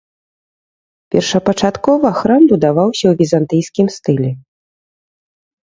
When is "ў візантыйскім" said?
3.11-3.87